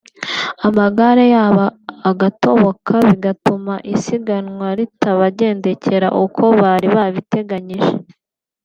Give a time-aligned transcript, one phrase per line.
[0.67, 1.65] amagare yabo
[2.09, 7.93] agatoboka bigatuma isiganwa ritabagendekera uko bari babiteganyije